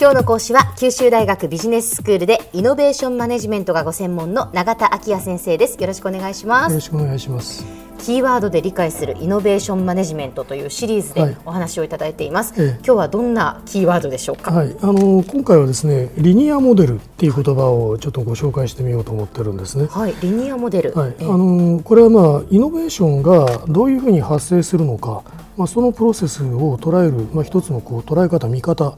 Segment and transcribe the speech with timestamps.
[0.00, 5.76] 今日の講師は九州大学ビジネススクールでイノベーションマネジメントがご専門の永田昭也先生です。
[5.80, 6.70] よろしくお願いします。
[6.70, 7.66] よろしくお願いします。
[7.98, 19.88] キーワードで理解するイノベーションマネジメントというシリーズでお話をいただいています、はい、今日はどんなキーワードでしょうか、はい、あの今回はですねリニアモデルっていう言葉をちょっとご紹介してみようと思ってるんですね。
[19.90, 20.14] はい。
[20.22, 25.24] リニアモデル、はい、あのこれはまあイノベーションがどういうふうに発生するのか
[25.58, 28.96] まあ、そのプロセスを捉える、まあ、一つのこう捉え方、見方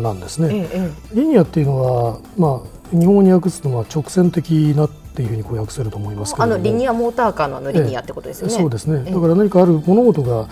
[0.00, 8.52] なんですね、ええ、リニアっていうのは、まあ、日本語に訳すとは直線的なっていうふうにこう訳せると思いますけあのリニアモーターカーのリニアってことですよね。
[8.54, 9.10] そうですね。
[9.10, 10.48] だから何かある物事が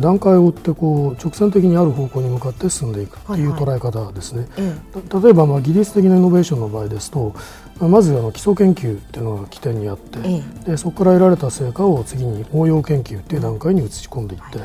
[0.00, 7.34] 段階を追ってこう直線的にある方向に向かって進んでいくという捉え方ですね、はいはい、例えばまあ技術的なイノベーションの場合ですと
[7.80, 10.18] まずあの基礎研究っていうのが起点にあって、
[10.64, 14.60] でそこから得られた成果を次に応用研究っていう段階に移し込んでいって、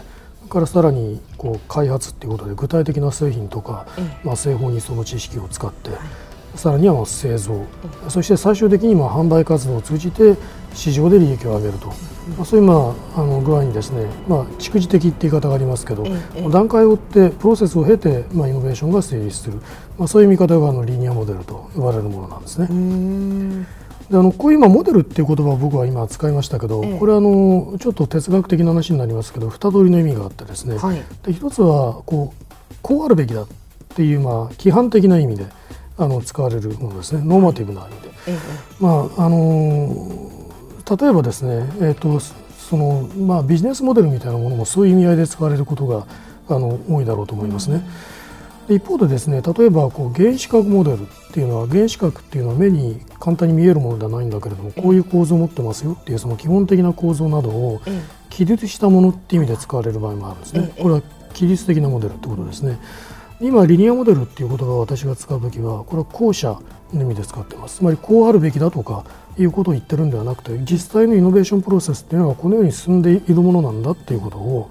[0.52, 3.88] からさらにこう開発っていうことで具体的な製品とか、
[4.24, 5.92] まあ、製法にその知識を使って、
[6.56, 7.66] さらにはまあ製造、
[8.10, 10.36] そして最終的にまあ販売活動を通じて
[10.74, 11.92] 市場で利益を上げると、
[12.38, 16.06] まあ、そういうまああの具合にですね、まあ、蓄次的って言い方がありますけど、
[16.50, 19.60] 段階を追ってプロセスを経て、まあ、イノベーションが成立する、
[19.98, 22.68] まあ、そういう見方があのリニアモデルと呼ばれるものなんですね。
[24.10, 33.48] であのこういう今モデルっていう言葉を僕は今使いましたけど、ええ、これはあのちょっと哲学的な話になりますけど二通りの意味があってですね、はい、で一つはこうこうあるべきだっ
[33.96, 35.46] ていうまあ規範的な意味で
[35.98, 37.22] あの使われるものですね。
[37.24, 38.38] ノーマティブな意味で、え、
[38.80, 40.41] まああの
[40.98, 46.06] 例えばですね、えーとそのまあ、ビジネスモデルみたいなものもそういう意味合いで使われることが
[46.48, 47.76] あの多いだろうと思いますね。
[47.76, 47.84] うん
[48.76, 57.82] 一方でですね例えばこう原子核モデルっていうのは原子核っていうのは目に簡単に見えるものではないんだけれどもこういう構造を持ってますよっていうその基本的な構造などを
[58.30, 60.74] 記述したものっていう意味で使われる場合もあるんですね。
[60.78, 61.02] これは
[61.34, 62.80] 記述的なモデルってことですね。
[63.42, 66.60] 今リニアモデルっていう言葉を私が使う時はこれは後者
[66.94, 67.78] の意味で使ってます。
[67.78, 69.04] つまりこうあるべきだとか
[69.38, 74.70] いうことを言ってるんではなくて実際のイノベーションプロセスっていうのはこのように進んでいるものなんだっていうことを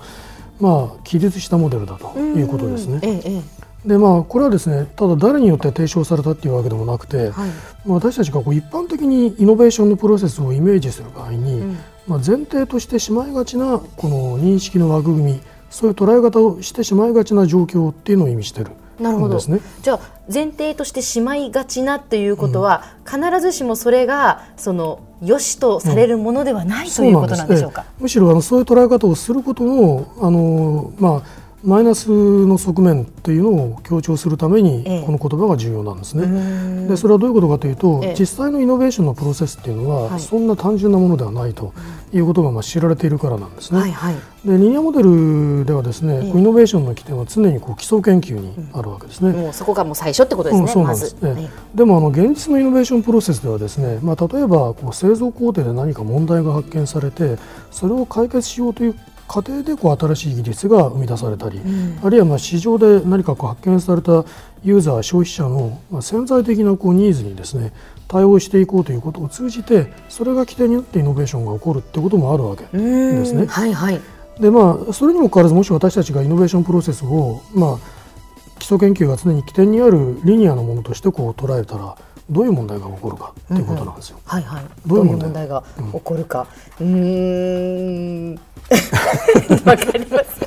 [0.61, 3.01] まあ記述したモデルだということですね。
[3.03, 7.51] ええでまあ、これはですねただ誰によって提唱されたっていうわけでもなくて、はい、
[7.87, 20.01] 私たちがこう一般的にイノベーションのプロセスをイメージする場合に、うん、まあ、前提としてしまいがちなこの認識の枠組みそういう捉え方をしてしまいがちな状況っていうのを意味してるなるほど、ね、じゃあ
[20.31, 27.87] 前提としてしまいがちなということは、うん、必ずしもそれがその良しとされるものではない、うん、ということなんでしょうか？
[27.99, 36.89] むしろあのそういう捉え方をすることもあの、まあマイナスの側面というのを強調するためにこの言葉が重要なんですね。
[36.89, 41.75] でそれはどういうことかというと、実際のイノベーションのプロセスっていうのは、そんな単純なものではないと
[42.13, 43.81] いうことがまあ知られているからなんですね。
[43.81, 49.33] はいはい、でリニアモデルではですね、イノベーションの起点は常にこう基礎研究にあるわけですね。
[49.33, 50.63] もうそこがもう最初ってことですね。
[50.63, 57.37] うん、そうなんです、ねでもあの現実のイノベーションプロセスではですね、まあ例えばこう製造工程で何か問題が発見されて、
[57.71, 58.95] それを解決しようという
[59.31, 64.25] 過程でこう新しい技術が生み出されたり、うん、あるいはまあ市場で何かこう発見された
[64.65, 67.73] ユーザー消費者のまあ潜在的なこうニーズにですね
[68.09, 73.47] 対応していこうということを通じてそれが起点によってイノベーションが起こるってこともあるわけですね。
[73.47, 74.01] はいはい、
[74.41, 77.79] でまあそれにもかかわらずもし私たちがイノベーションプロセスをまあ
[78.59, 81.97] 基礎研究が常に起点にあるリニアのものとしてこう捉えたら
[82.29, 84.19] どういう問題が起こるかということなんですよ。
[84.33, 84.65] うんうん、はいはい。
[84.87, 85.65] どういう問題が？
[85.77, 86.47] 起こるか。
[86.81, 88.35] うん。
[89.65, 90.41] わかります。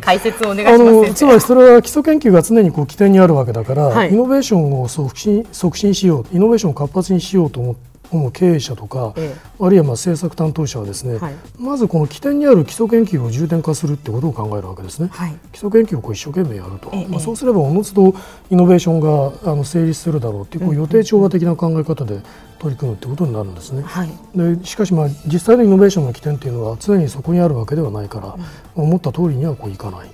[0.00, 7.97] 解説をお願いします、つまりそれは基礎研究が常にこう起点にあるわけだから、はい、イノベーションを促進促進しよう、イノベーションを活発にしようと思って。
[8.10, 18.14] 主経営者とか、ええ、あるいはまあ政策担当者はですね、はい、まずこの起点にある基礎研究を重点化するってことを考えるわけですね、はい、基礎研究をこう一生懸命やると、え、まあ、そうすればおのずと
[18.50, 22.20] イノベーションがあの成立するだろうっていうこう予定調和的な考え方で
[22.58, 28.36] 取り組むってことになるんですね、はい、でしかしまあ実際のイノベーションの起点っていうのは常にそこにあるわけではないから、
[28.76, 30.08] うん、思った通りにはこういかない、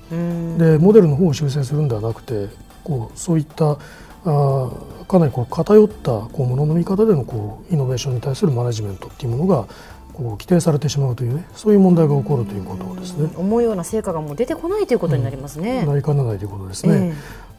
[0.58, 2.48] でモデルの方を修正するんではなくて
[2.82, 3.78] こうそういった
[4.24, 4.70] あ
[5.06, 9.66] かなりこう偏ったこうものの見方でのこうイノベーションに対するマネジメントっていうものが
[10.14, 13.30] こう規定されてしまうというねそういう問題が起こるということですね。
[13.36, 15.80] 思うような成果がもう出てこないということになりますね。
[15.80, 17.14] うん、なりかねないということですね。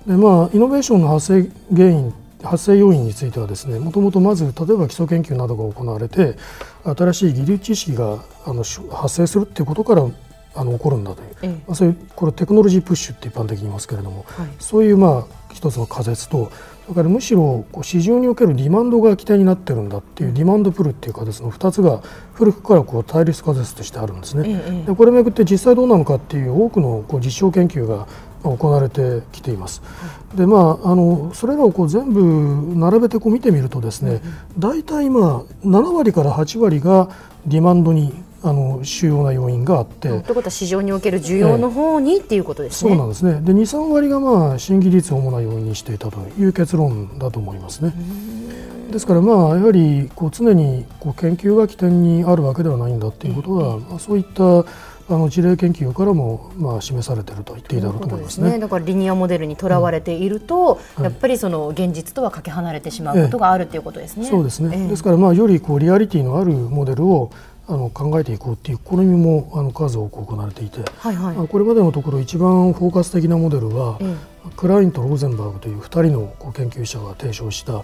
[0.07, 2.13] えー、でまあイノベーションの発生原因
[2.43, 6.37] 発生要因についてはですねもともとまず例えば基礎研究などが行われて
[6.83, 10.07] 新しい技術知識があの発生するということから
[10.55, 16.51] あの起こるんだという、ええ、まあ、そういうこれテクノロジープッシュって一般的に言いますけれども、はい、そういうまあ一つの仮説と
[16.87, 22.01] だからむしろこう市場におけるディマンドが起点になってるんだっていうディマンドプルっていう仮説の2つが
[22.33, 24.43] 古くからこう対立仮説としてあるんですね。
[24.47, 28.07] え、でこれをめぐって実際どうなのかっていう多くのこう実証研究が
[28.43, 29.81] 行われてきています。
[30.35, 34.21] でまあ、あのそれらをこう全部並べてこう見てみるとですね、
[34.59, 37.09] 大体まあ7割から8割が
[37.47, 38.13] ディマンドに
[38.45, 40.07] あの主要な要因があって。
[40.09, 42.91] ということは市場における需要の方に、えっていうことですね。
[42.91, 43.41] そうなんですね。
[43.41, 47.93] で2、3割がまあ新技術を主な要因にしていたという結論だと思いますね。
[48.91, 54.43] ですからまあやはりこう常にこう研究が起点にあるわけではないんだということは、まあ、そういった
[55.07, 58.51] あの事例研究からもまあ示されていると言っていいだろうと思いますね。
[58.51, 64.25] ねだからリニアモデルにとらわれていると、うん、やっぱりその現実とはかけ離れてしまうことがあるということですね。
[64.25, 64.85] ええ、そうですね。
[64.85, 67.29] え、ですからまあよりこうリアリティのあるモデルを
[67.67, 73.99] あの考えていこうという試みもあの数多く行われていて、はいはい、これまでのところ一番フォーカス的なモデルは、
[74.55, 77.83] クラインとローゼンバーグという2人の研究者が提唱した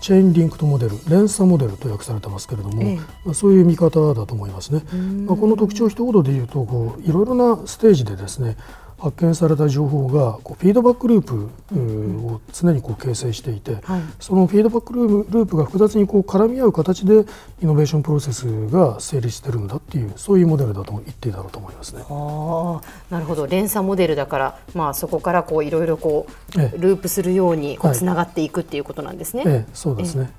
[0.00, 4.82] チェーンリンクトモデル連鎖モデルと訳されてますけれども、ええ、まあ、そういう見方だと思いますね。
[5.26, 8.56] まあ、この特徴一言で言うとこういろいろなステージでですね
[9.04, 11.50] 発見された情報がこうフィードバックループ
[12.26, 17.26] を常にこう形成していて、はい、そのフィードバックループが複雑にこう絡み合う形で
[17.62, 22.02] イノベーションプロセスが成立してるんだっていうそういうモデルだと言っていいだろうと思いますね。
[22.08, 22.80] あ
[23.10, 23.46] なるほど。
[23.46, 29.42] 連鎖モデルだから、まあ、そこからこういろいろこう、ええ、ループするようにこうつながっていくっていうことなんですね。
[29.46, 30.30] ええ、そうですね、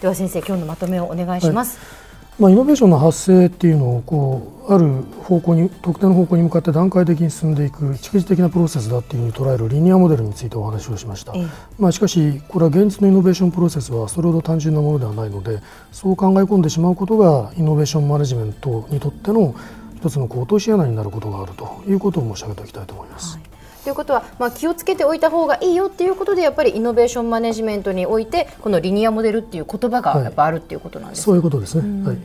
[0.00, 1.76] では先生今日のまとめをお願いします。
[1.76, 2.07] はい
[2.38, 11.32] まあ、イノベーションの発生っていうのをこうある方向に特定の方向に向かって段階的に進んでいく蓄次的なプロセスだっていうふうに捉えるリニアモデルについてお話をしました、
[11.78, 19.56] まあ、しかしこれは現実のイノベーションプロセスはそれほど単純なものではないのでそう考え込んでしまうことがイノベーションマネジメントにとっての
[19.96, 23.36] 一つの落とし穴になることがあるということを申し上げておきたいと思います。
[23.36, 23.47] はい
[23.88, 32.06] ということは、まあ、気をつけておいた方がいいよっていうことでやっぱりイノベーションマネジメントにおいてこのリニアモデルっていう言葉がやっぱあるっていうことなんですか、はい、そういうことですね。
[32.06, 32.18] はい。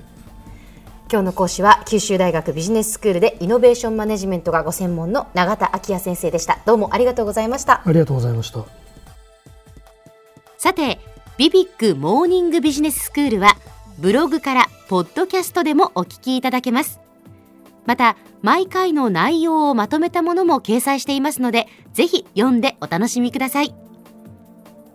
[1.10, 6.60] 今日の講師は九州大学ビジネススクールでイノベーションマネジメントがご専門の永田昭也先生でした。
[6.66, 7.82] どうもありがとうございました。
[7.86, 8.66] ありがとうございました。
[10.58, 11.00] さて
[11.38, 13.56] ビビックモーニングビジネススクールは
[14.00, 17.03] ブログからポッドキャストでもお聞きいただけます
[17.86, 23.76] また毎回の内容をまとめたものも掲載していますのでぜひ読んでお楽しみください。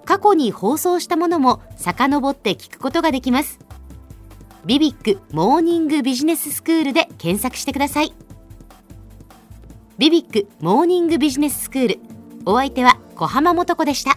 [0.04, 3.58] 過去に放送したものも遡って聞くことができます。
[4.64, 8.14] ビビックモーニングビジネススクールで検索してください。
[9.98, 12.00] ビビックモーニングビジネススクール
[12.46, 14.16] お相手は小浜もとこでした。